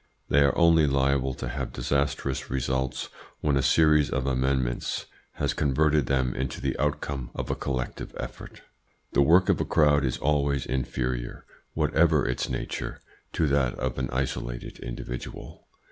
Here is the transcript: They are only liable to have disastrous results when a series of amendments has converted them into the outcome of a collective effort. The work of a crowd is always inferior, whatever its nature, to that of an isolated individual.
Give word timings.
They 0.29 0.39
are 0.41 0.57
only 0.57 0.87
liable 0.87 1.35
to 1.35 1.47
have 1.47 1.71
disastrous 1.73 2.49
results 2.49 3.09
when 3.41 3.55
a 3.55 3.61
series 3.61 4.09
of 4.09 4.25
amendments 4.25 5.05
has 5.33 5.53
converted 5.53 6.07
them 6.07 6.33
into 6.33 6.59
the 6.59 6.75
outcome 6.79 7.29
of 7.35 7.51
a 7.51 7.55
collective 7.55 8.11
effort. 8.19 8.63
The 9.13 9.21
work 9.21 9.47
of 9.47 9.61
a 9.61 9.63
crowd 9.63 10.03
is 10.03 10.17
always 10.17 10.65
inferior, 10.65 11.45
whatever 11.75 12.27
its 12.27 12.49
nature, 12.49 12.99
to 13.33 13.45
that 13.49 13.75
of 13.75 13.99
an 13.99 14.09
isolated 14.09 14.79
individual. 14.79 15.67